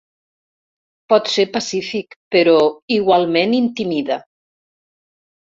Pot 1.13 1.29
ser 1.33 1.45
pacífic, 1.57 2.17
però 2.37 2.57
igualment 2.97 3.55
intimida. 3.61 4.19